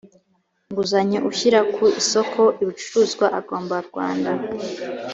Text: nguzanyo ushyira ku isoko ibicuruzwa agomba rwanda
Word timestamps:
nguzanyo 0.69 1.19
ushyira 1.29 1.59
ku 1.73 1.83
isoko 2.01 2.41
ibicuruzwa 2.61 3.25
agomba 3.39 3.75
rwanda 3.87 4.31